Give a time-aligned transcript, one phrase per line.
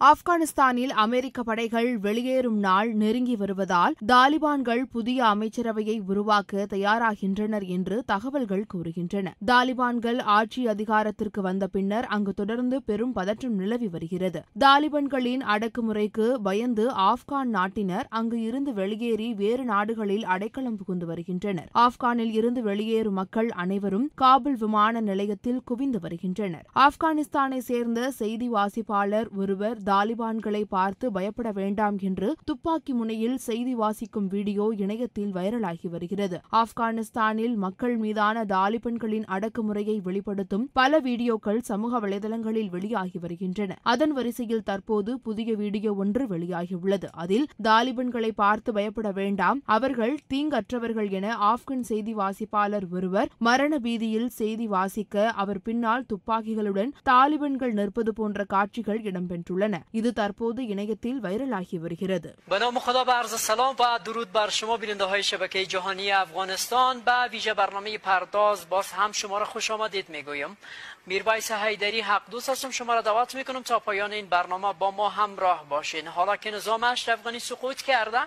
[0.00, 9.26] ஆப்கானிஸ்தானில் அமெரிக்க படைகள் வெளியேறும் நாள் நெருங்கி வருவதால் தாலிபான்கள் புதிய அமைச்சரவையை உருவாக்க தயாராகின்றனர் என்று தகவல்கள் கூறுகின்றன.
[9.46, 14.42] தாலிபான்கள் ஆட்சி அதிகாரத்திற்கு வந்த பின்னர் அங்கு தொடர்ந்து பெரும் பதற்றம் நிலவி வருகிறது.
[14.60, 21.70] தாலிபான்களின் அடக்குமுறைக்கு பயந்து ஆப்கான் நாட்டினர் அங்கு இருந்து வெளியேறி வேறு நாடுகளில் அடைக்கலம் புகுந்து வருகின்றனர்.
[21.78, 26.66] ஆப்கானில் இருந்து வெளியேறும் மக்கள் அனைவரும் காபுல் விமான நிலையத்தில் குவிந்து வருகின்றனர்.
[26.74, 34.66] ஆப்கானிஸ்தானை சேர்ந்த செய்தி வாசிப்பாளர் ஒருவர் தாலிபான்களை பார்த்து பயப்பட வேண்டாம் என்று துப்பாக்கி முனையில் செய்தி வாசிக்கும் வீடியோ
[34.84, 36.38] இணையத்தில் வைரலாகி வருகிறது.
[36.62, 43.78] ஆப்கானிஸ்தானில் மக்கள் மீதான தாலிபன்களின் அடக்குமுறையை வெளிப்படுத்தும் பல வீடியோக்கள் சமூக வலைதளங்களில் வெளியாகி வருகின்றன.
[43.94, 51.36] அதன் வரிசையில் தற்போது புதிய வீடியோ ஒன்று வெளியாகியுள்ளது அதில் தாலிபன்களை பார்த்து பயப்பட வேண்டாம் அவர்கள் தீங்கற்றவர்கள் என
[51.50, 59.02] ஆப்கன் செய்தி வாசிப்பாளர் ஒருவர் மரண பீதியில் செய்தி வாசிக்க அவர் பின்னால் துப்பாக்கிகளுடன் தாலிபன்கள் நிற்பது போன்ற காட்சிகள்
[59.10, 59.73] இடம்பெற்றுள்ளன.
[59.91, 64.77] இது தற்போது இணையத்தில் வைரலாகி வருகிறது به نام خدا به عرض سلام و درود بر شما
[64.77, 70.09] بیننده های شبکه جهانی افغانستان به ویژه برنامه پرداز باز هم شما را خوش آمدید
[70.09, 70.57] میگویم
[71.05, 75.09] میربایس حیدری حق دوست هستم شما را دعوت میکنم تا پایان این برنامه با ما
[75.09, 78.21] همراه باشین حالا که نظام اشرف غنی سقوط کرده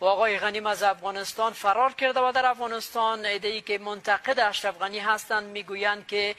[0.00, 4.98] و آقای غنیم از افغانستان فرار کرده و در افغانستان ای که منتقد اشرف غنی
[4.98, 6.34] هستند میگویند که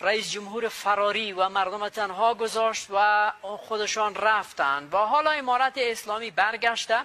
[0.00, 4.94] رئیس جمهور فراری و مردم تنها گذاشت و خودشان رفتند.
[4.94, 6.98] و حالا امارت اسلامی برگشته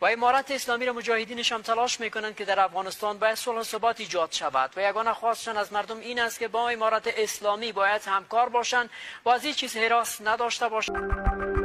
[0.00, 4.32] و امارت اسلامی را مجاهدینش هم تلاش می‌کنند که در افغانستان باید صلح ثبات ایجاد
[4.32, 4.70] شود.
[4.76, 8.90] و یگانه خواستشان از مردم این است که با امارت اسلامی باید همکار باشند
[9.24, 11.63] و از این چیز حراس نداشته باشند.